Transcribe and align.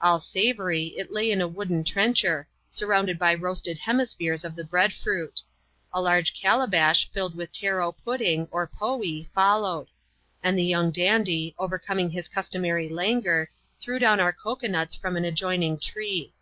All 0.00 0.18
savoury, 0.18 0.94
it 0.96 1.12
lay 1.12 1.30
in 1.30 1.42
a 1.42 1.46
wooden 1.46 1.84
trencher, 1.84 2.48
surrounded 2.70 3.18
by 3.18 3.34
roasted 3.34 3.76
hemispheres 3.76 4.42
of 4.42 4.56
the 4.56 4.64
bread 4.64 4.94
fruit. 4.94 5.42
A 5.92 6.00
large 6.00 6.32
calabash, 6.32 7.10
filled 7.12 7.34
with 7.34 7.52
taro 7.52 7.92
pudding, 7.92 8.48
or 8.50 8.66
poee, 8.66 9.28
followed; 9.34 9.88
and 10.42 10.58
the 10.58 10.64
young 10.64 10.90
dandy, 10.90 11.54
overcoming 11.58 12.08
his 12.08 12.30
cus^ 12.30 12.48
tomary 12.48 12.90
languor, 12.90 13.50
threw 13.78 13.98
down 13.98 14.20
our 14.20 14.32
cocoa 14.32 14.68
nuts 14.68 14.94
from 14.96 15.16
an 15.18 15.26
adjoining 15.26 15.78
tree. 15.78 16.32